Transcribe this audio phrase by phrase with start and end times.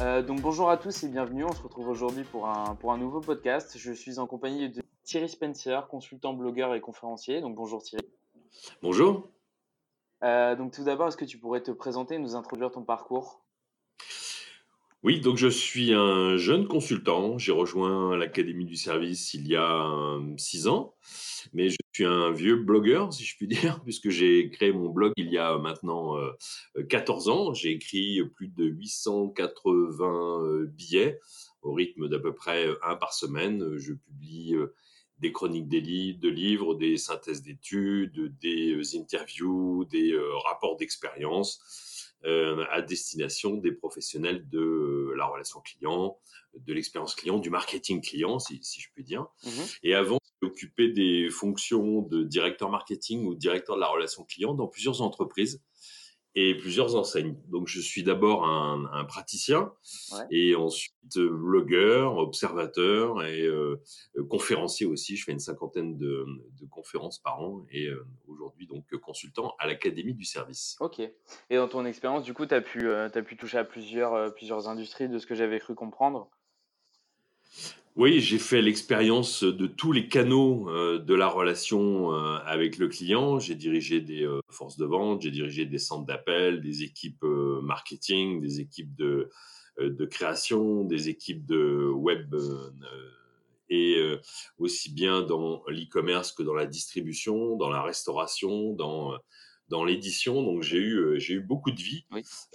[0.00, 1.44] Euh, donc bonjour à tous et bienvenue.
[1.44, 3.76] On se retrouve aujourd'hui pour un, pour un nouveau podcast.
[3.76, 7.42] Je suis en compagnie de Thierry Spencer, consultant, blogueur et conférencier.
[7.42, 8.06] Donc bonjour Thierry.
[8.82, 9.28] Bonjour.
[10.22, 13.44] Euh, donc tout d'abord, est-ce que tu pourrais te présenter et nous introduire ton parcours?
[15.02, 17.36] Oui, donc je suis un jeune consultant.
[17.36, 20.94] J'ai rejoint l'Académie du service il y a euh, six ans,
[21.52, 25.12] mais je suis un vieux blogueur, si je puis dire, puisque j'ai créé mon blog
[25.16, 26.16] il y a maintenant
[26.88, 27.54] 14 ans.
[27.54, 31.20] J'ai écrit plus de 880 billets
[31.62, 33.76] au rythme d'à peu près un par semaine.
[33.76, 34.54] Je publie
[35.18, 40.16] des chroniques des livres, de livres, des synthèses d'études, des interviews, des
[40.46, 41.60] rapports d'expérience
[42.26, 46.18] euh, à destination des professionnels de euh, la relation client,
[46.54, 49.26] de l'expérience client, du marketing client, si, si je puis dire.
[49.42, 49.48] Mmh
[49.84, 54.66] Et avant, occupé des fonctions de directeur marketing ou directeur de la relation client dans
[54.66, 55.62] plusieurs entreprises
[56.36, 57.36] et plusieurs enseignes.
[57.48, 59.72] Donc, je suis d'abord un, un, praticien
[60.30, 63.80] et ensuite euh, blogueur, observateur et euh,
[64.16, 65.16] euh, conférencier aussi.
[65.16, 66.24] Je fais une cinquantaine de,
[66.60, 70.76] de conférences par an et euh, aujourd'hui donc consultant à l'Académie du service.
[70.78, 71.00] Ok.
[71.00, 74.68] Et dans ton expérience, du coup, tu as, pu, as pu toucher à plusieurs, plusieurs
[74.68, 76.30] industries de ce que j'avais cru comprendre?
[77.96, 82.86] Oui, j'ai fait l'expérience de tous les canaux euh, de la relation euh, avec le
[82.86, 83.40] client.
[83.40, 88.40] J'ai dirigé des euh, forces de vente, j'ai dirigé des centres d'appel, des équipes marketing,
[88.40, 89.28] des équipes de,
[89.78, 92.34] de création, des équipes de web
[93.72, 94.02] et
[94.58, 99.16] aussi bien dans l'e-commerce que dans la distribution, dans la restauration, dans
[99.70, 100.42] dans l'édition.
[100.42, 102.04] Donc j'ai eu euh, j'ai eu beaucoup de vie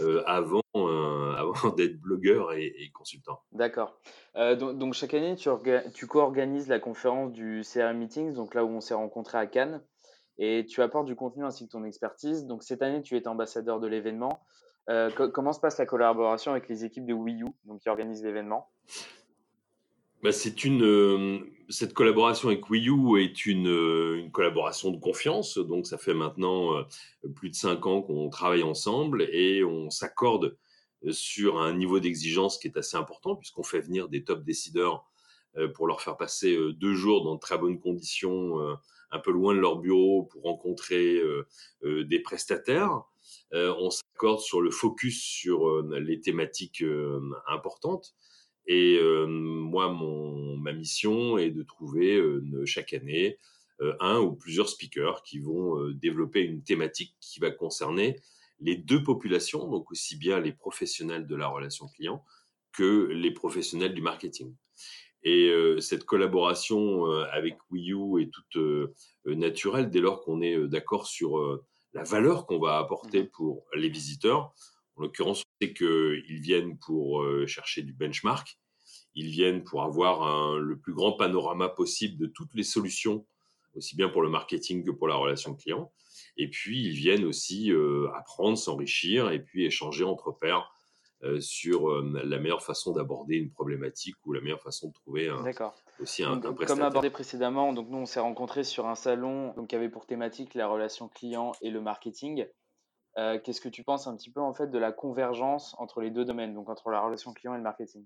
[0.01, 3.39] euh, avant euh, avant d'être blogueur et, consultant.
[3.51, 3.99] D'accord.
[4.35, 5.49] Donc, donc, chaque année tu,
[5.93, 9.81] tu co-organises la conférence du CRM Meetings, donc là où on s'est rencontré à Cannes,
[10.37, 12.45] et tu apportes du contenu ainsi que ton expertise.
[12.45, 14.43] Donc cette année tu es ambassadeur de l'événement.
[15.33, 18.69] comment se passe la collaboration avec les équipes de Wii U, donc qui organisent l'événement?
[20.21, 25.57] Bah, c'est une cette collaboration avec Wii U est une, euh, une collaboration de confiance.
[25.57, 26.83] Donc ça fait maintenant euh,
[27.35, 30.57] plus de cinq ans qu'on travaille ensemble et on s'accorde
[31.11, 35.05] sur un niveau d'exigence qui est assez important puisqu'on fait venir des top décideurs
[35.75, 38.59] pour leur faire passer deux jours dans de très bonnes conditions,
[39.11, 41.21] un peu loin de leur bureau pour rencontrer
[41.83, 43.03] des prestataires.
[43.53, 46.83] on s'accorde sur le focus sur les thématiques
[47.47, 48.15] importantes.
[48.67, 53.37] Et euh, moi, mon, ma mission est de trouver euh, chaque année
[53.81, 58.19] euh, un ou plusieurs speakers qui vont développer une thématique qui va concerner
[58.59, 62.23] les deux populations, donc aussi bien les professionnels de la relation client
[62.71, 64.55] que les professionnels du marketing.
[65.23, 68.93] Et cette collaboration avec Wii U est toute
[69.25, 73.89] naturelle dès lors qu'on est d'accord sur la valeur qu'on va apporter mmh pour les
[73.89, 74.53] visiteurs,
[74.95, 78.57] en l'occurrence, c'est qu'ils viennent pour euh, chercher du benchmark.
[79.13, 83.25] Ils viennent pour avoir un, le plus grand panorama possible de toutes les solutions,
[83.75, 85.91] aussi bien pour le marketing que pour la relation client.
[86.37, 90.71] Et puis, ils viennent aussi euh, apprendre, s'enrichir et puis échanger entre pairs
[91.23, 95.29] euh, sur euh, la meilleure façon d'aborder une problématique ou la meilleure façon de trouver
[95.29, 95.43] un,
[95.99, 99.69] aussi un, donc, Comme abordé précédemment, donc nous on s'est rencontrés sur un salon donc,
[99.69, 102.45] qui avait pour thématique la relation client et le marketing.
[103.17, 106.11] Euh, qu'est-ce que tu penses un petit peu en fait de la convergence entre les
[106.11, 108.05] deux domaines, donc entre la relation client et le marketing?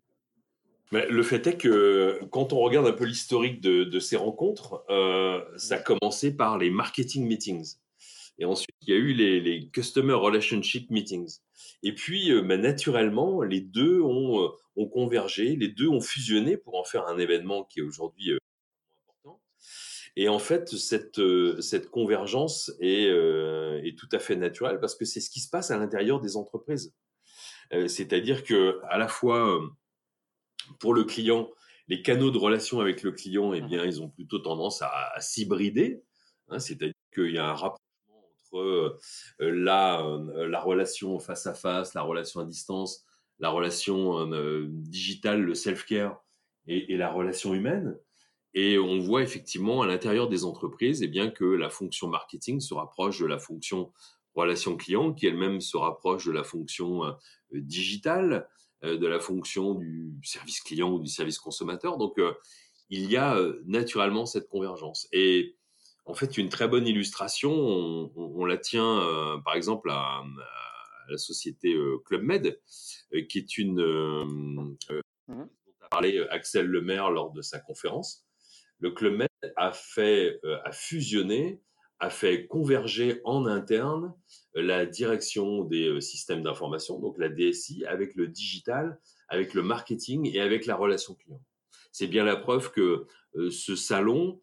[0.91, 4.83] Mais le fait est que quand on regarde un peu l'historique de, de, ces rencontres,
[4.89, 7.75] euh, ça a commencé par les marketing meetings.
[8.39, 11.39] Et ensuite, il y a eu les, les Customer Relationship Meetings.
[11.83, 16.57] Et puis, euh, bah, naturellement, les deux ont, euh, ont convergé, les deux ont fusionné
[16.57, 18.37] pour en faire un événement qui est aujourd'hui euh,
[20.19, 21.61] et en fait, cette, euh,
[21.93, 25.71] convergence est, euh, est tout à fait naturelle parce que c'est ce qui se passe
[25.71, 26.93] à l'intérieur des entreprises.
[27.71, 29.61] Euh, c'est-à-dire que à la fois
[30.77, 31.49] pour le client,
[31.87, 35.21] les canaux de relation avec le client, eh bien, ils ont plutôt tendance à, à
[35.21, 36.03] s'hybrider.
[36.49, 38.99] Hein, c'est-à-dire qu'il y a un rapprochement entre
[39.39, 43.05] la, la relation face à face, la relation à distance,
[43.39, 44.29] la relation
[44.65, 46.21] digitale, le self-care
[46.67, 47.97] et, la relation humaine.
[48.53, 52.73] Et on voit effectivement à l'intérieur des entreprises, eh bien que la fonction marketing se
[52.73, 53.91] rapproche de la fonction
[54.35, 57.11] relation client, qui elle-même se rapproche de la fonction euh,
[57.53, 58.47] digitale,
[58.83, 61.97] euh, de la fonction du service client ou du service consommateur.
[61.97, 62.33] Donc, euh,
[62.89, 65.07] il y a naturellement cette convergence.
[65.11, 65.55] Et
[66.05, 67.51] en fait, une très bonne illustration,
[68.15, 68.99] on, la tient
[69.45, 70.23] par exemple à,
[71.07, 72.59] la société Club Med,
[73.29, 73.83] qui est une.
[73.83, 74.75] Mmh
[75.27, 75.45] dont
[75.81, 78.25] a parlé Axel Lemaire lors de sa conférence.
[78.79, 81.61] Le Club Med a fait, a fusionné,
[81.99, 84.13] a fait converger en interne
[84.55, 90.39] la direction des systèmes d'information, donc la DSI, avec le digital, avec le marketing et
[90.39, 91.41] avec la relation client.
[91.91, 93.05] C'est bien la preuve que
[93.49, 94.39] ce salon,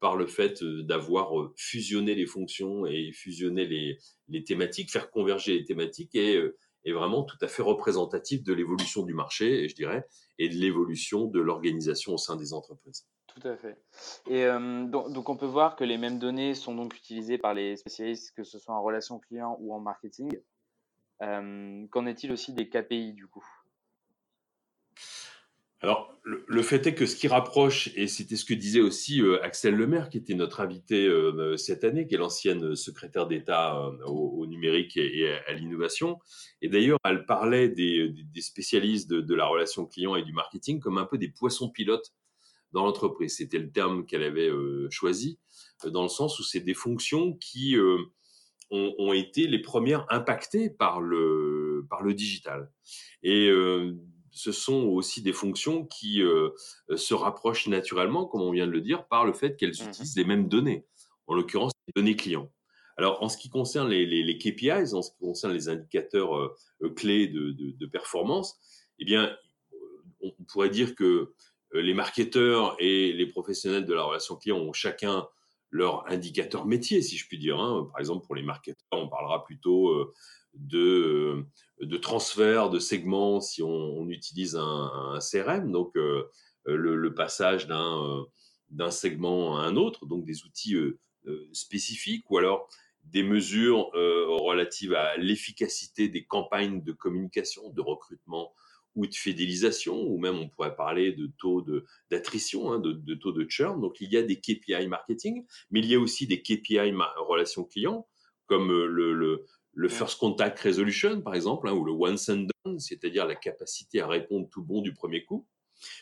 [0.00, 3.98] par le fait d'avoir fusionné les fonctions et fusionné les,
[4.28, 6.38] les, thématiques, faire converger les thématiques est,
[6.84, 10.04] est vraiment tout à fait représentatif de l'évolution du marché, et je dirais,
[10.38, 13.06] et de l'évolution de l'organisation au sein des entreprises.
[13.34, 13.78] Tout à fait.
[14.28, 18.34] Et donc, on peut voir que les mêmes données sont donc utilisées par les spécialistes,
[18.36, 20.30] que ce soit en relation client ou en marketing.
[21.20, 23.46] Qu'en est-il aussi des KPI du coup?
[25.82, 29.42] Alors, le, fait est que ce qui rapproche, et c'était ce que disait aussi euh,
[29.42, 34.06] Axel Lemaire, qui était notre invité euh, cette année, qui est l'ancienne secrétaire d'État euh,
[34.06, 36.20] au, numérique et, à, l'innovation,
[36.60, 41.04] et d'ailleurs, elle parlait des, spécialistes de, la relation client et du marketing comme un
[41.04, 42.12] peu des poissons pilotes
[42.72, 43.36] dans l'entreprise.
[43.36, 44.50] C'était le terme qu'elle avait
[44.90, 45.38] choisi,
[45.84, 47.76] dans le sens où c'est des fonctions qui
[48.70, 52.70] ont, ont, été les premières impactées par le, par le digital.
[53.22, 53.50] Et
[54.32, 56.50] ce sont aussi des fonctions qui euh,
[56.96, 60.16] se rapprochent naturellement, comme on vient de le dire, par le fait qu'elles mmh utilisent
[60.16, 60.86] les mêmes données,
[61.26, 62.50] en l'occurrence les données clients.
[62.96, 66.90] Alors, en ce qui concerne les, KPIs, en ce qui concerne les indicateurs euh, euh,
[66.90, 68.58] clés de, performance,
[68.98, 69.34] eh bien,
[70.22, 71.34] on pourrait dire que
[71.72, 75.26] les marketeurs et les professionnels de la relation client ont chacun
[75.70, 77.58] leur indicateur métier, si je puis dire.
[77.58, 77.88] Hein.
[77.92, 80.12] Par exemple, pour les marketeurs, on parlera plutôt
[80.54, 81.46] de,
[81.80, 86.24] de transfert de segments si on, utilise un, CRM, donc euh,
[86.66, 92.68] le, passage d'un segment à un autre, donc des outils euh, euh, spécifiques, ou alors
[93.04, 98.54] des mesures relatives à l'efficacité des campagnes de communication, de recrutement
[98.94, 101.64] ou de fidélisation, ou même on pourrait parler de taux
[102.10, 103.80] d'attrition, hein, de, de, taux de churn.
[103.80, 107.64] Donc il y a des KPI marketing, mais il y a aussi des KPI relation
[107.64, 108.06] client,
[108.46, 112.78] comme le, le, le first contact resolution, par exemple, hein, ou le once and done,
[112.78, 115.46] c'est-à-dire la capacité à répondre tout bon du premier coup.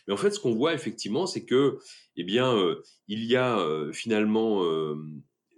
[0.06, 1.78] Mais en fait, ce qu'on voit effectivement, c'est que,
[2.16, 4.96] eh bien, euh, il y a euh, finalement euh,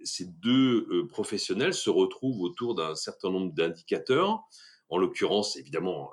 [0.03, 4.41] ces deux professionnels se retrouvent autour d'un certain nombre d'indicateurs.
[4.89, 6.11] En l'occurrence, évidemment,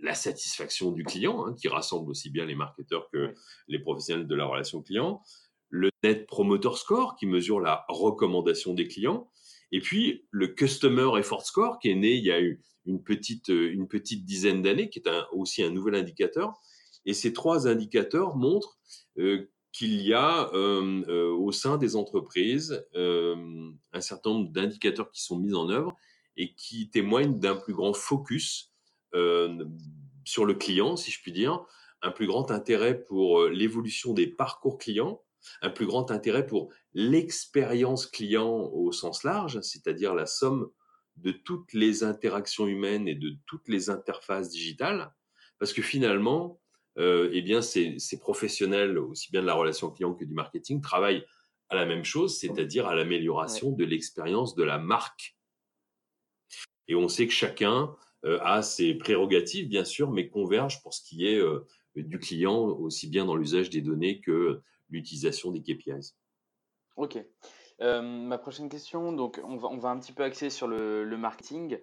[0.00, 3.34] la satisfaction du client, hein, qui rassemble aussi bien les marketeurs que
[3.68, 5.22] les professionnels de la relation client.
[5.68, 9.28] Le Net Promoter Score, qui mesure la recommandation des clients
[9.72, 13.50] et puis, le Customer Effort Score, qui est né il y a eu une petite,
[13.50, 16.54] euh, une petite dizaine d'années, qui est aussi un nouvel indicateur.
[17.04, 18.78] Et ces trois indicateurs montrent
[19.18, 25.38] euh, qu'il y a euh, au sein des entreprises un certain nombre d'indicateurs qui sont
[25.38, 25.94] mis en œuvre
[26.38, 28.72] et qui témoignent d'un plus grand focus
[29.12, 31.64] sur le client, si je puis dire,
[32.02, 35.22] un plus grand intérêt pour l'évolution des parcours clients
[35.62, 40.70] un plus grand intérêt pour l'expérience client au sens large, c'est-à-dire la somme
[41.16, 45.12] de toutes les interactions humaines et de toutes les interfaces digitales,
[45.58, 46.60] parce que finalement,
[46.98, 51.24] euh, eh bien, ces, professionnels, aussi bien de la relation client que du marketing, travaillent
[51.68, 55.36] à la même chose, c'est-à-dire à, l'amélioration de l'expérience de la marque.
[56.88, 57.96] Et on sait que chacun euh,
[58.42, 63.08] a ses prérogatives, bien sûr, mais converge pour ce qui est euh, du client, aussi
[63.08, 66.14] bien dans l'usage des données que l'utilisation des KPIs.
[66.96, 67.18] Ok.
[67.82, 71.78] Euh, ma prochaine question, donc on va, un petit peu axer sur le, marketing.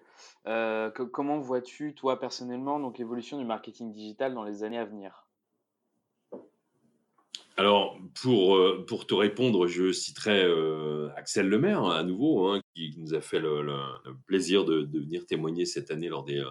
[0.46, 5.23] Euh, comment vois-tu, toi personnellement, l'évolution du marketing digital dans les années à venir?
[7.56, 10.44] Alors, pour, euh, pour te répondre, je citerai
[11.16, 13.64] Axel Lemaire, hein, à nouveau, hein, qui nous a fait le,
[14.26, 16.42] plaisir de, de, venir témoigner cette année lors des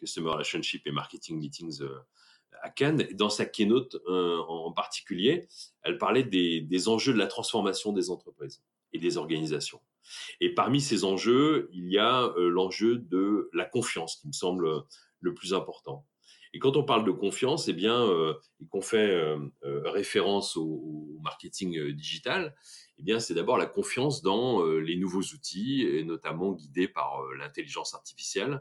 [0.00, 1.80] Customer Relationship et Marketing Meetings
[2.62, 3.06] à Cannes.
[3.14, 5.48] Dans sa keynote euh, en particulier,
[5.82, 9.80] elle parlait des, enjeux de la transformation des entreprises et des organisations.
[10.40, 14.68] Et parmi ces enjeux, il y a euh, l'enjeu de la confiance qui me semble
[15.20, 16.06] le plus important.
[16.54, 19.24] Et quand on parle de confiance, eh bien, euh, et qu'on fait
[19.62, 22.54] référence au, marketing digital,
[22.98, 27.94] eh bien, c'est d'abord la confiance dans les nouveaux outils, et notamment guidés par l'intelligence
[27.94, 28.60] artificielle,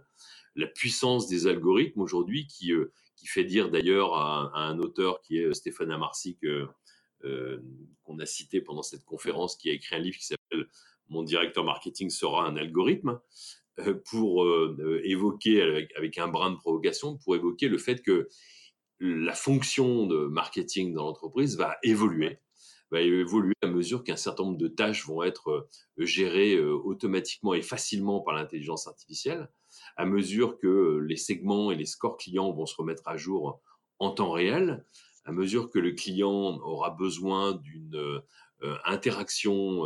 [0.55, 2.71] la puissance des algorithmes aujourd'hui qui,
[3.21, 7.61] qui fait dire d'ailleurs à, un auteur qui est euh, Stéphane Amarcy, euh,
[8.03, 10.67] qu'on a cité pendant cette conférence, qui a écrit un livre qui s'appelle
[11.07, 13.60] Mon directeur marketing sera un algorithme, euh,
[14.09, 14.45] pour
[15.03, 18.27] évoquer, avec, un brin de provocation, pour évoquer le fait que
[18.99, 22.39] la fonction de marketing dans l'entreprise va évoluer,
[22.91, 28.21] va évoluer à mesure qu'un certain nombre de tâches vont être gérées automatiquement et facilement
[28.21, 29.49] par l'intelligence artificielle,
[29.95, 33.61] à mesure que les segments et les scores clients vont se remettre à jour
[33.99, 34.83] en temps réel,
[35.25, 38.21] à mesure que le client aura besoin d'une
[38.85, 39.81] interaction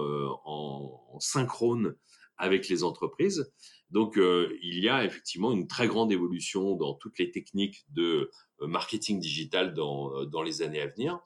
[0.45, 1.95] en, synchrone
[2.37, 3.51] avec les entreprises.
[3.91, 9.19] Donc, il y a effectivement une très grande évolution dans toutes les techniques de marketing
[9.19, 11.19] digital dans, dans les années à venir.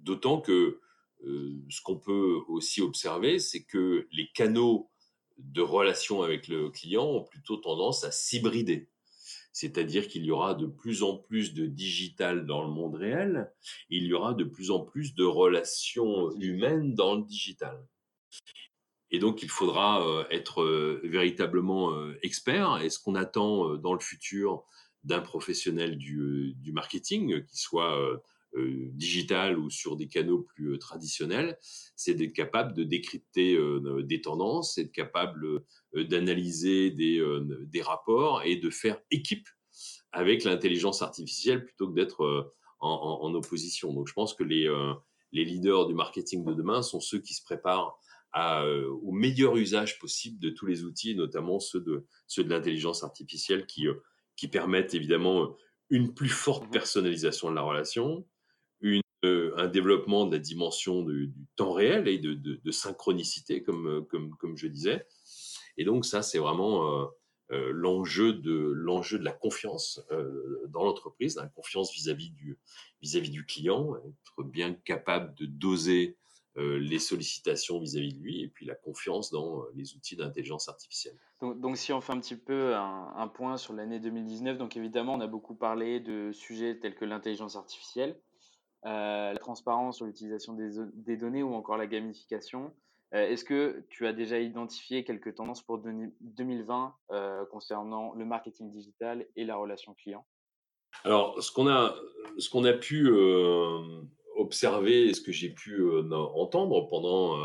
[0.00, 0.80] D'autant que
[1.22, 4.90] ce qu'on peut aussi observer, c'est que les canaux
[5.38, 8.88] de relation avec le client ont plutôt tendance à s'hybrider.
[9.52, 13.52] C'est-à-dire qu'il y aura de plus en plus de digital dans le monde réel,
[13.88, 17.86] il y aura de plus en plus de relations humaines dans le digital.
[19.14, 22.82] Et donc, il faudra euh, être euh, véritablement euh, expert.
[22.82, 24.64] Et ce qu'on attend dans le futur
[25.04, 27.96] d'un professionnel du, marketing, qui soit
[28.56, 31.58] digital ou sur des canaux plus traditionnels,
[31.94, 33.56] c'est d'être capable de décrypter
[34.04, 35.62] des tendances, être capable
[35.94, 39.46] d'analyser des, rapports et de faire équipe
[40.10, 43.92] avec l'intelligence artificielle plutôt que d'être en, opposition.
[43.92, 44.64] Donc, je pense que les
[45.32, 48.00] leaders du marketing de demain sont ceux qui se préparent
[48.36, 53.04] euh, au meilleur usage possible de tous les outils, notamment ceux de, ceux de l'intelligence
[53.04, 53.94] artificielle qui, euh,
[54.36, 55.56] qui permettent évidemment
[55.88, 58.26] une plus forte mmh personnalisation de la relation,
[58.80, 64.04] une, euh, un développement de la dimension du temps réel et de, de, synchronicité, comme,
[64.10, 65.06] comme, comme je disais.
[65.76, 67.08] Et donc ça, c'est vraiment
[67.50, 70.00] l'enjeu de l'enjeu de la confiance
[70.68, 72.58] dans l'entreprise, la confiance vis-à-vis du
[73.00, 76.23] vis-à-vis du client, être bien capable de doser euh,
[76.56, 81.18] les sollicitations vis-à-vis de lui et puis la confiance dans euh, les outils d'intelligence artificielle.
[81.40, 85.20] Donc, si on fait un petit peu un, point sur l'année 2019, donc évidemment on
[85.20, 88.18] a beaucoup parlé de sujets tels que l'intelligence artificielle,
[88.86, 92.72] euh, la transparence sur l'utilisation des, données ou encore la gamification.
[93.12, 96.96] Est-ce que tu as déjà identifié quelques tendances pour 2020
[97.50, 100.26] concernant le marketing digital et la relation client?
[101.04, 101.94] Alors, ce qu'on a,
[102.38, 103.08] ce qu'on a pu
[104.44, 107.38] observé et ce que j'ai pu euh, entendre pendant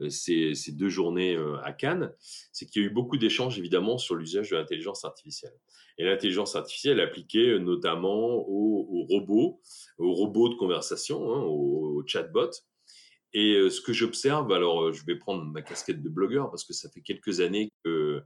[0.00, 2.12] euh, ces, deux journées euh, à Cannes,
[2.52, 5.54] c'est qu'il y a eu beaucoup d'échanges évidemment sur l'usage de l'intelligence artificielle.
[5.98, 9.60] Et l'intelligence artificielle appliquée notamment aux, robots,
[9.98, 12.62] aux robots de conversation, hein, aux, chatbots.
[13.32, 16.88] Et ce que j'observe, alors je vais prendre ma casquette de blogueur parce que ça
[16.90, 18.22] fait quelques années que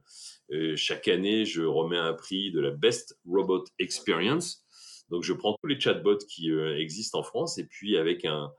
[0.75, 4.60] chaque année je remets un prix de la Best Robot Experience.
[5.11, 8.51] Donc, je prends tous les chatbots qui euh, existent en France et puis avec un,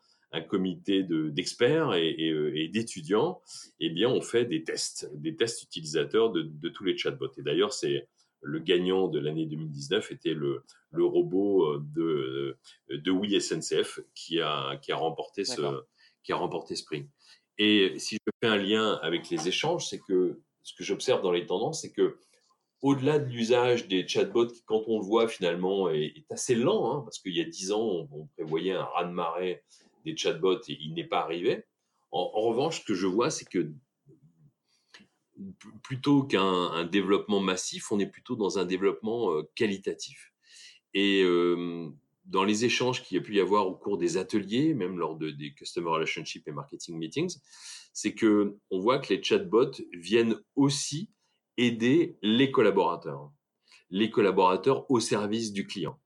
[0.48, 3.42] comité d'experts euh, et, d'étudiants,
[3.80, 7.32] eh bien, on fait des tests, des tests utilisateurs de, tous les chatbots.
[7.36, 8.08] Et d'ailleurs, c'est
[8.40, 12.56] le gagnant de l'année 2019 était le, le robot euh, de,
[12.90, 15.82] de Oui SNCF qui a, qui a remporté ce,
[16.22, 17.08] qui a remporté ce prix.
[17.58, 21.32] Et si je fais un lien avec les échanges, c'est que ce que j'observe dans
[21.32, 22.16] les tendances, c'est que
[22.82, 27.00] au-delà de l'usage des chatbots, qui, quand on le voit finalement, est, assez lent, hein,
[27.02, 29.62] parce qu'il y a dix ans, on, prévoyait un raz-de-marée
[30.04, 31.64] des chatbots et il n'est pas arrivé.
[32.10, 33.72] En, revanche, ce que je vois, c'est que
[35.82, 40.32] plutôt qu'un développement massif, on est plutôt dans un développement euh, qualitatif.
[40.92, 41.24] Et
[42.26, 45.16] dans les échanges qu'il y a pu y avoir au cours des ateliers, même lors
[45.16, 47.38] de, des Customer Relationship et Marketing Meetings,
[47.92, 51.08] c'est que on voit que les chatbots viennent aussi
[51.56, 53.30] aider les collaborateurs,
[53.90, 55.98] les collaborateurs au service du client.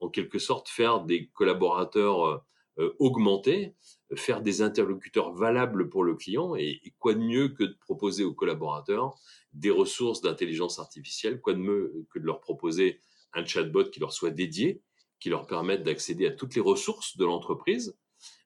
[0.00, 2.38] En quelque sorte, faire des collaborateurs euh,
[2.78, 3.74] euh, augmentés,
[4.16, 8.34] faire des interlocuteurs valables pour le client, et, quoi de mieux que de proposer aux
[8.34, 9.16] collaborateurs
[9.52, 13.00] des ressources d'intelligence artificielle, quoi de mieux que de leur proposer
[13.32, 14.82] un chatbot qui leur soit dédié,
[15.20, 17.96] qui leur permette d'accéder à toutes les ressources de l'entreprise,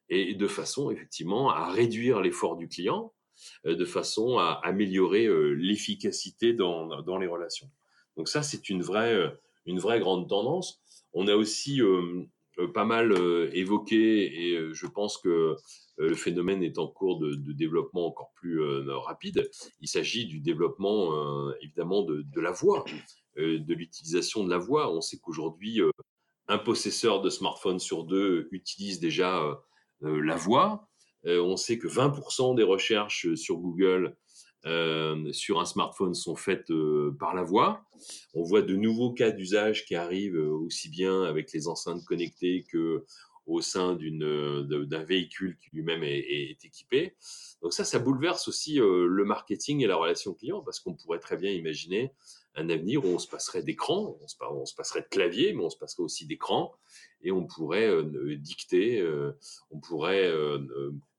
[0.09, 3.13] et de façon effectivement à réduire l'effort du client,
[3.65, 7.69] de façon à améliorer euh, l'efficacité dans, dans, les relations.
[8.17, 9.29] Donc ça, c'est une vraie, euh,
[9.65, 10.81] une vraie grande tendance.
[11.13, 11.81] On a aussi
[12.75, 13.15] pas mal
[13.51, 15.55] évoqué, et je pense que
[15.97, 19.49] le phénomène est en cours de, développement encore plus rapide.
[19.81, 22.85] Il s'agit du développement évidemment de, de, la voix,
[23.37, 24.93] de l'utilisation de la voix.
[24.93, 25.81] On sait qu'aujourd'hui,
[26.47, 29.59] un possesseur de smartphone sur deux utilise déjà
[30.01, 30.88] la voix.
[31.25, 34.15] Euh, on sait que 20% des recherches sur Google
[34.65, 37.85] euh, sur un smartphone sont faites euh, par la voix.
[38.33, 43.05] On voit de nouveaux cas d'usage qui arrivent aussi bien avec les enceintes connectées que
[43.45, 47.15] au sein d'un véhicule qui lui-même est, équipé.
[47.63, 51.35] Donc ça, ça bouleverse aussi le marketing et la relation client parce qu'on pourrait très
[51.35, 52.11] bien imaginer
[52.55, 55.63] un avenir où on se passerait d'écran, on se, on se passerait de clavier, mais
[55.63, 56.73] on se passerait aussi d'écran
[57.21, 57.91] et on pourrait
[58.37, 59.05] dicter,
[59.71, 60.31] on pourrait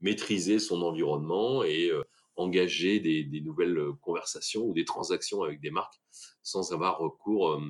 [0.01, 1.91] maîtriser son environnement et
[2.37, 6.01] engager des, des, nouvelles conversations ou des transactions avec des marques
[6.43, 7.61] sans avoir recours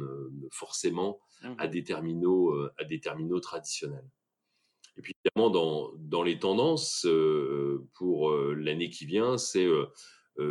[0.52, 4.08] forcément mmh à des terminaux, à des terminaux traditionnels.
[4.96, 7.06] Et puis évidemment, dans, dans les tendances
[7.94, 9.66] pour l'année qui vient, c'est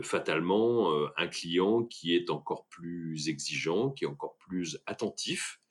[0.04, 5.62] fatalement un client qui est encore plus exigeant, qui est encore plus attentif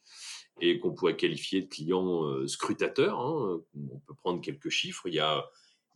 [0.60, 3.20] et qu'on pourrait qualifier de client scrutateur.
[3.20, 3.60] Hein.
[3.74, 5.06] On peut prendre quelques chiffres.
[5.06, 5.44] Il y a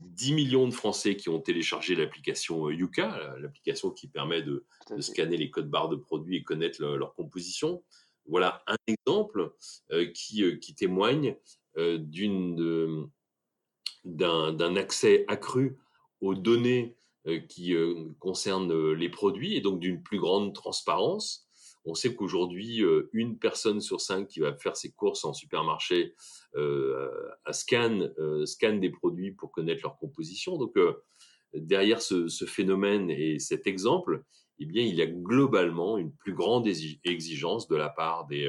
[0.01, 4.65] 10 millions de Français qui ont téléchargé l'application Yuka, l'application qui permet de,
[5.01, 7.83] scanner les codes barres de produits et connaître leur composition.
[8.27, 9.53] Voilà un exemple
[10.15, 11.37] qui, qui témoigne
[11.79, 11.99] euh,
[14.05, 15.79] d'un accès accru
[16.21, 17.02] aux données euh,
[17.49, 21.47] qui euh, concernent les produits et donc d'une plus grande transparence.
[21.85, 22.81] On sait qu'aujourd'hui,
[23.13, 26.15] une personne sur cinq qui va faire ses courses en supermarché
[27.51, 28.15] scanne,
[28.45, 30.59] scanne des produits pour connaître leur composition.
[30.59, 30.79] Donc,
[31.53, 34.23] derrière ce, ce, phénomène et cet exemple,
[34.61, 38.49] eh bien, il y a globalement une plus grande exigence de la part des,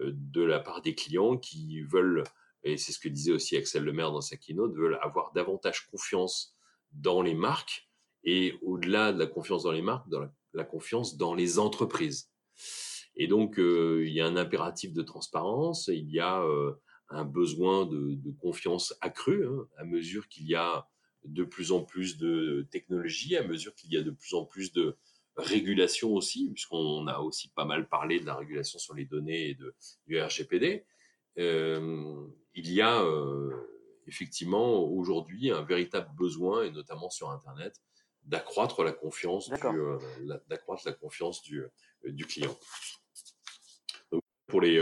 [0.00, 2.24] de la part des clients qui veulent
[2.66, 6.56] et c'est ce que disait aussi Axel Lemaire dans sa keynote, veulent avoir davantage confiance
[6.90, 7.85] dans les marques
[8.24, 12.30] et au-delà de la confiance dans les marques, dans la, confiance dans les entreprises.
[13.14, 16.72] Et donc, euh, il y a un impératif de transparence, il y a euh,
[17.08, 20.86] un besoin de, confiance accrue hein, à mesure qu'il y a
[21.24, 24.72] de plus en plus de technologies, à mesure qu'il y a de plus en plus
[24.72, 24.96] de
[25.36, 29.58] régulation aussi, puisqu'on a aussi pas mal parlé de la régulation sur les données et
[30.06, 30.84] du RGPD.
[31.38, 33.04] Euh, il y a
[34.06, 37.80] effectivement aujourd'hui un véritable besoin, et notamment sur Internet,
[38.26, 39.98] d'accroître la confiance du, euh,
[40.48, 41.64] d'accroître la confiance du,
[42.04, 42.56] du client.
[44.46, 44.80] pour les,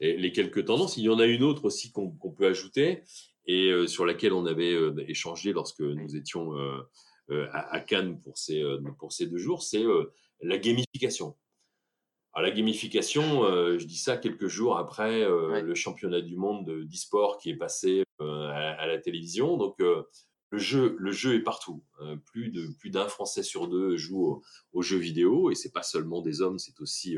[0.00, 3.04] les quelques tendances, il y en a une autre aussi qu'on peut ajouter
[3.46, 4.74] et sur laquelle on avait
[5.06, 6.52] échangé lorsque nous étions
[7.30, 8.64] à, Cannes pour ces,
[8.98, 9.84] pour ces deux jours, c'est
[10.40, 11.36] la gamification.
[12.36, 16.68] Alors, la gamification, euh, je dis ça quelques jours après euh, le championnat du monde
[16.84, 19.56] d'e-sport qui est passé euh, à, la télévision.
[19.56, 19.76] Donc,
[20.50, 21.82] le, jeu, le jeu est partout.
[22.26, 26.22] plus de plus d'un Français sur deux joue aux, jeux vidéo et c'est pas seulement
[26.22, 27.16] des hommes, c'est aussi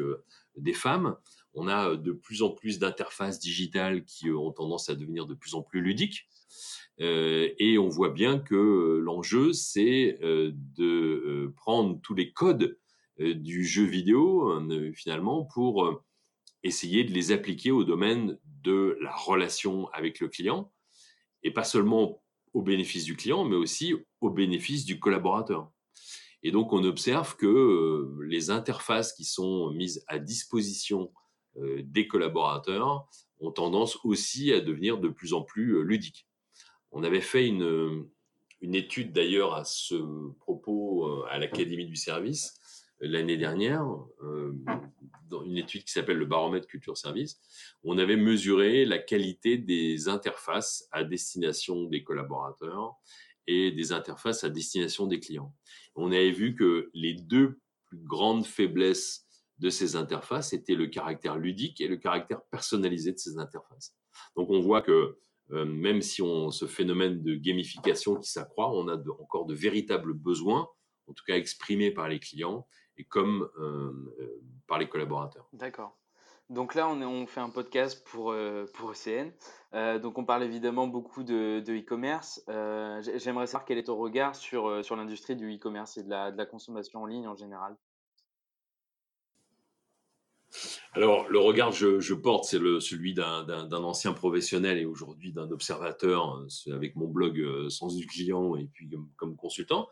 [0.57, 1.17] des femmes.
[1.55, 5.55] On a de plus en plus d'interfaces digitales qui ont tendance à devenir de plus
[5.55, 6.29] en plus ludiques.
[6.99, 12.79] et on voit bien que l'enjeu, c'est de prendre tous les codes
[13.21, 16.03] euh, du jeu vidéo, euh, finalement, pour euh,
[16.63, 20.71] essayer de les appliquer au domaine de la relation avec le client,
[21.43, 22.23] et pas seulement
[22.63, 25.71] bénéfice du client, mais aussi au bénéfice du collaborateur.
[26.43, 31.13] Et donc, on observe que les interfaces qui sont mises à disposition
[31.57, 33.09] des collaborateurs
[33.41, 36.27] ont tendance aussi à devenir de plus en plus ludiques.
[36.93, 38.09] On avait fait une
[38.63, 39.97] étude d'ailleurs à ce
[40.39, 42.61] propos à l'Académie du service
[43.01, 43.85] l'année dernière,
[44.23, 44.53] euh,
[45.29, 47.41] dans une étude qui s'appelle le baromètre culture service,
[47.83, 52.95] on avait mesuré la qualité des interfaces à destination des collaborateurs
[53.47, 55.55] et des interfaces à destination des clients.
[55.95, 59.27] On avait vu que les deux plus grandes faiblesses
[59.59, 63.95] de ces interfaces étaient le caractère ludique et le caractère personnalisé de ces interfaces.
[64.37, 65.17] Donc on voit que
[65.53, 70.13] euh, même si on ce phénomène de gamification qui s'accroît, on a encore de véritables
[70.13, 70.69] besoins,
[71.07, 72.67] en tout cas exprimés par les clients,
[72.99, 75.47] et comme euh, euh, par les collaborateurs.
[75.53, 75.97] D'accord.
[76.49, 79.33] Donc là, on, on, fait un podcast pour, euh, pour ECN.
[80.01, 82.45] donc on parle évidemment beaucoup de e-commerce.
[83.17, 86.37] J'aimerais savoir quel est ton regard sur, sur l'industrie du e-commerce et de la, de
[86.37, 87.77] la consommation en ligne en général.
[90.93, 96.43] Alors, le regard que je, porte, c'est celui d'un ancien professionnel et aujourd'hui d'un observateur
[96.73, 99.89] avec mon blog Sens du client et puis comme consultant.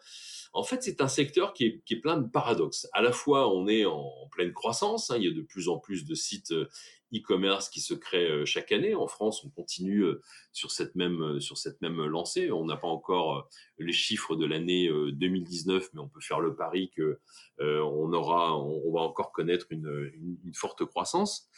[0.54, 2.86] En fait, c'est un secteur qui est, plein de paradoxes.
[2.92, 5.10] À la fois, on est en, pleine croissance.
[5.10, 5.16] Hein.
[5.18, 6.68] il y a de plus en plus de sites euh,
[7.12, 8.94] e-commerce qui se créent euh, chaque année.
[8.94, 12.52] En France, on continue euh, sur cette même, sur cette même lancée.
[12.52, 16.92] On n'a pas encore les chiffres de l'année 2019, mais on peut faire le pari
[16.96, 17.18] que
[17.58, 20.12] on aura, on, va encore connaître une,
[20.44, 21.48] une forte croissance.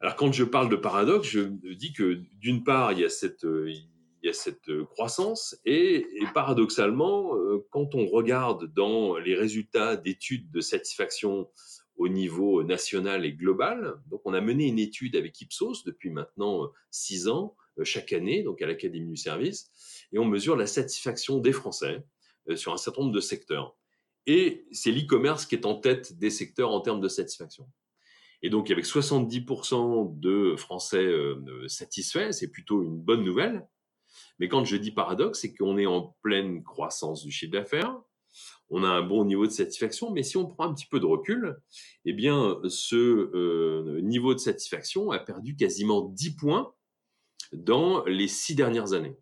[0.00, 1.40] Alors quand je parle de paradoxe, je
[1.74, 3.46] dis que d'une part, il y a cette,
[4.22, 9.96] il y a cette euh, croissance et, paradoxalement, euh, quand on regarde dans les résultats
[9.96, 11.50] d'études de satisfaction
[11.96, 16.64] au niveau national et global, donc on a mené une étude avec Ipsos depuis maintenant
[16.64, 19.70] euh, six ans chaque année, donc à l'Académie du service,
[20.12, 22.04] et on mesure la satisfaction des Français
[22.54, 23.74] sur un certain nombre de secteurs.
[24.26, 27.66] Et c'est l'e-commerce qui est en tête des secteurs en termes de satisfaction.
[28.42, 31.10] Et donc, avec 70% de Français
[31.66, 33.66] satisfaits, c'est plutôt une bonne nouvelle.
[34.38, 37.96] Mais quand je dis paradoxe, c'est qu'on est en pleine croissance du chiffre d'affaires,
[38.70, 41.04] on a un bon niveau de satisfaction, mais si on prend un petit peu de
[41.04, 41.60] recul,
[42.06, 46.74] eh bien, ce euh, niveau de satisfaction a perdu quasiment 10 points
[47.52, 49.16] dans les six dernières années.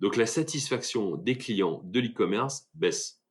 [0.00, 3.22] Donc la satisfaction des clients de l'e-commerce baisse.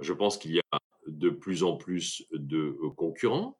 [0.00, 3.58] Je pense qu'il y a de plus en plus de concurrents.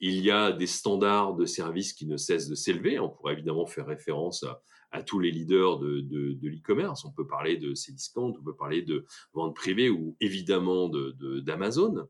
[0.00, 2.98] Il y a des standards de services qui ne cessent de s'élever.
[2.98, 4.62] On pourrait évidemment faire référence à,
[4.92, 7.04] à tous les leaders de, de, de l'e-commerce.
[7.04, 12.06] On peut parler de Cdiscount, on peut parler de vente privée ou évidemment d'Amazon.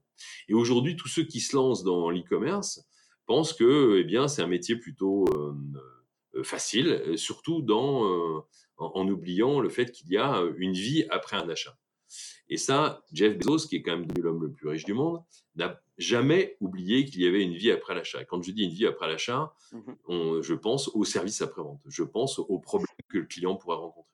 [0.48, 2.84] Et aujourd'hui, tous ceux qui se lancent dans l'e-commerce
[3.26, 5.54] pensent que eh bien, c'est un métier plutôt euh,
[6.34, 8.40] euh, facile, surtout euh,
[8.76, 11.78] en, oubliant le fait qu'il y a une vie après un achat.
[12.48, 15.22] Et ça, Jeff Bezos, qui est quand même l'homme le plus riche du monde,
[15.54, 18.24] n'a jamais oublié qu'il y avait une vie après l'achat.
[18.24, 21.80] Quand je dis une vie après l'achat, mmh je pense au service après-vente.
[21.86, 24.12] Je pense aux problèmes que le client pourrait rencontrer.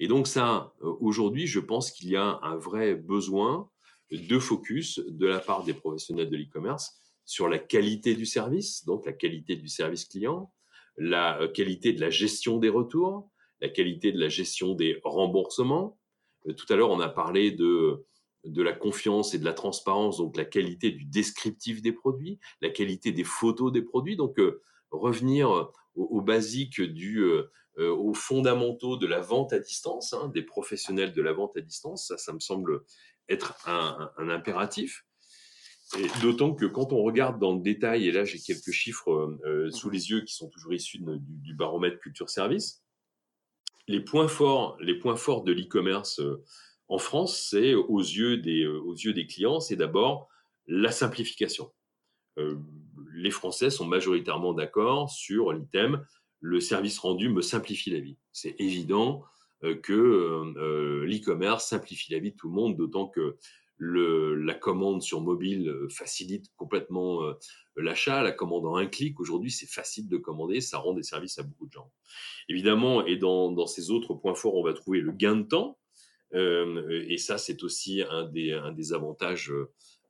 [0.00, 3.68] Et donc ça, euh, aujourd'hui, je pense qu'il y a un vrai besoin
[4.10, 9.06] de focus de la part des professionnels de l'e-commerce sur la qualité du service, donc
[9.06, 10.52] la qualité du service client,
[10.96, 15.98] la euh, qualité de la gestion des retours, la qualité de la gestion des remboursements.
[16.48, 18.04] Euh, tout à l'heure, on a parlé de
[18.44, 22.70] de la confiance et de la transparence, donc la qualité du descriptif des produits, la
[22.70, 24.16] qualité des photos des produits.
[24.16, 30.12] Donc euh, revenir aux, basiques, du, euh, euh, aux fondamentaux de la vente à distance,
[30.12, 32.82] hein, des professionnels de la vente à distance, ça, ça me semble
[33.28, 35.06] être un, impératif.
[36.22, 39.38] D'autant que quand on regarde dans le détail, et là j'ai quelques chiffres
[39.70, 42.82] sous les yeux qui sont toujours issus du, du, baromètre culture service,
[43.88, 46.22] les points forts, les points forts de l'e-commerce
[46.92, 50.28] en France, c'est aux yeux des, euh, aux yeux des clients, c'est d'abord
[50.66, 51.72] la simplification.
[52.38, 52.58] Euh,
[53.14, 56.04] les Français sont majoritairement d'accord sur l'item
[56.40, 58.18] le service rendu me simplifie la vie.
[58.32, 59.24] C'est évident
[59.64, 60.52] euh, que
[61.06, 63.38] l'e-commerce simplifie la vie de tout le monde, d'autant que
[63.78, 67.20] la commande sur mobile facilite complètement
[67.76, 68.22] l'achat.
[68.22, 71.42] La commande en un clic, aujourd'hui, c'est facile de commander, ça rend des services à
[71.42, 71.90] beaucoup de gens.
[72.48, 75.78] Évidemment, et dans, ces autres points forts, on va trouver le gain de temps,
[76.34, 79.52] et ça, c'est aussi un des, un des avantages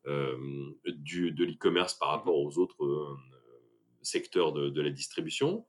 [0.05, 3.17] du, de l'e-commerce par rapport aux autres
[4.03, 5.67] secteurs de, de, la distribution.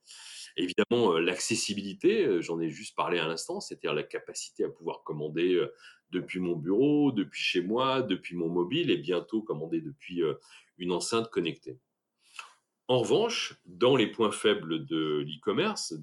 [0.55, 5.59] Évidemment, l'accessibilité, j'en ai juste parlé à l'instant, c'est-à-dire la capacité à pouvoir commander
[6.11, 10.21] depuis mon bureau, depuis chez moi, depuis mon mobile et bientôt commander depuis
[10.77, 11.79] une enceinte connectée.
[12.87, 15.95] En revanche, dans les points faibles de l'e-commerce,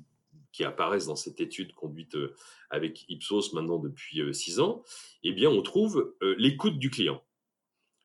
[0.52, 2.34] qui apparaissent dans cette étude conduite euh,
[2.70, 4.82] avec Ipsos maintenant depuis euh, six ans,
[5.22, 7.22] eh bien, on trouve euh, l'écoute du client.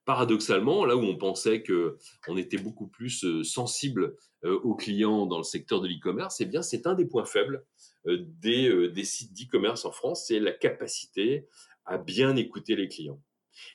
[0.05, 5.43] Paradoxalement, là où on pensait que on était beaucoup plus sensible aux clients dans le
[5.43, 7.65] secteur de l'e-commerce, eh bien, c'est un des points faibles
[8.05, 11.47] des, des sites d'e-commerce en France, c'est la capacité
[11.85, 13.19] à bien écouter les clients.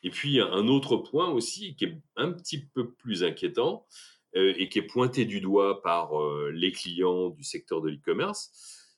[0.04, 3.85] Et puis, un autre point aussi qui est un petit peu plus inquiétant,
[4.35, 8.53] et qui est pointé du doigt par euh, les clients du secteur de l'e-commerce,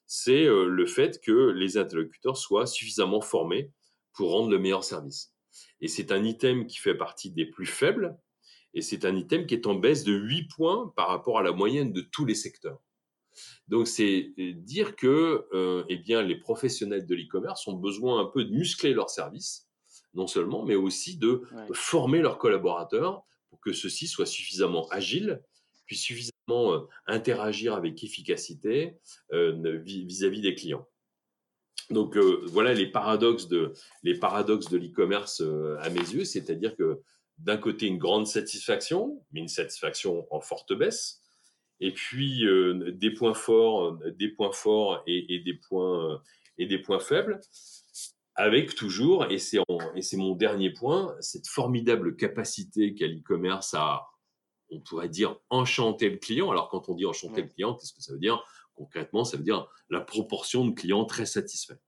[0.06, 3.70] c'est euh, le fait que les interlocuteurs soient suffisamment formés
[4.12, 5.32] pour rendre le meilleur service.
[5.80, 8.18] Et c'est un item qui fait partie des plus faibles,
[8.74, 11.52] et c'est un item qui est en baisse de 8 points par rapport à la
[11.52, 12.80] moyenne de tous les secteurs.
[13.68, 15.46] Donc c'est dire que
[15.88, 19.68] eh bien, les professionnels de l'e-commerce ont besoin un peu de muscler leur service,
[20.14, 21.42] non seulement, mais aussi de
[21.72, 25.42] former leurs collaborateurs pour que ceci soit suffisamment agile,
[25.84, 28.96] puis suffisamment euh, interagir avec efficacité
[29.34, 30.88] euh, vis-à-vis des clients.
[31.90, 35.42] Donc euh, voilà les paradoxes de l'e-commerce
[35.80, 37.02] à mes yeux, c'est-à-dire que
[37.36, 41.20] d'un côté une grande satisfaction, mais une satisfaction en forte baisse,
[41.78, 42.46] et puis
[42.94, 47.38] des points forts, des points forts et des points faibles
[48.34, 49.60] avec toujours, et c'est,
[50.16, 54.06] mon dernier point, cette formidable capacité qu'a l'e-commerce à,
[54.70, 56.50] on pourrait dire, enchanter le client.
[56.50, 58.42] Alors quand on dit enchanter le client, qu'est-ce que ça veut dire?
[58.74, 61.78] Concrètement, ça veut dire la proportion de clients très satisfaits.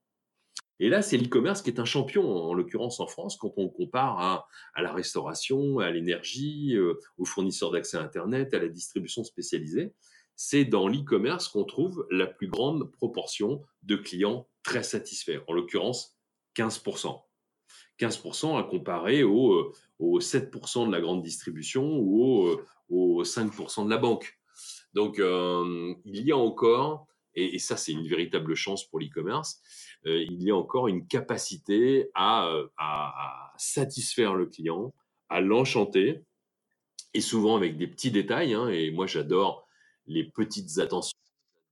[0.81, 4.19] Et là, c'est l'e-commerce qui est un champion, en l'occurrence en France, quand on compare
[4.19, 9.95] à, la restauration, à l'énergie, euh, aux fournisseurs d'accès à Internet, à la distribution spécialisée.
[10.35, 15.41] C'est dans l'e-commerce qu'on trouve la plus grande proportion de clients très satisfaits.
[15.47, 16.14] En l'occurrence,
[16.57, 17.21] 15%.
[17.99, 22.57] 15% à comparer aux, 7% euh, de la grande distribution ou
[22.89, 24.39] aux, 5% de la banque.
[24.93, 29.61] Donc, euh, il y a encore et, ça c'est une véritable chance pour l'e-commerce,
[30.05, 34.95] il y a encore une capacité à, à, satisfaire le client,
[35.29, 36.23] à l'enchanter,
[37.13, 38.55] et souvent avec des petits détails.
[38.55, 39.67] Hein, et moi j'adore
[40.07, 41.19] les petites attentions,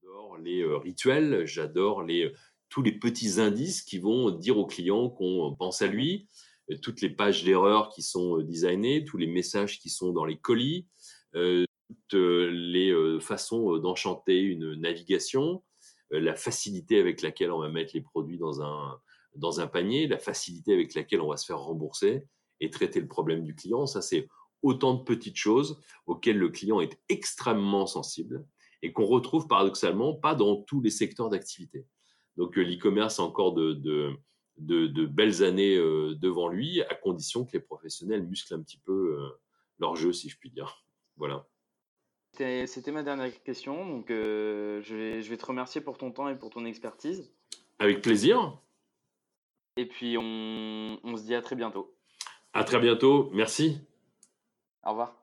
[0.03, 2.33] j'adore les rituels, j'adore les
[2.73, 6.27] tous les petits indices qui vont dire au client qu'on pense à lui,
[6.71, 10.25] euh, toutes les pages d'erreur qui sont euh, designées, tous les messages qui sont dans
[10.25, 10.89] les colis,
[11.35, 11.65] euh,
[12.09, 15.63] toutes les façons d'enchanter une navigation,
[16.11, 18.99] la facilité avec laquelle on va mettre les produits dans un,
[19.35, 22.25] dans un panier, la facilité avec laquelle on va se faire rembourser
[22.61, 23.87] et traiter le problème du client.
[23.87, 24.27] Ça, c'est
[24.63, 28.47] autant de petites choses auxquelles le client est extrêmement sensible
[28.81, 31.87] et qu'on retrouve paradoxalement pas dans tous les secteurs d'activité.
[32.37, 33.73] Donc l'e-commerce a encore de,
[34.59, 39.16] de, belles années euh, devant lui, à condition que les professionnels musclent un petit peu
[39.18, 39.29] euh,
[39.79, 40.85] leur jeu, si je puis dire.
[41.18, 41.47] Voilà.
[42.33, 46.27] C'était ma dernière question, donc euh, je, vais, je, vais, te remercier pour ton temps
[46.31, 47.31] et pour ton expertise.
[47.79, 48.59] Avec plaisir.
[49.77, 51.95] Et puis on, on se dit à très bientôt.
[52.55, 53.79] À très bientôt, merci.
[54.83, 55.23] Au revoir.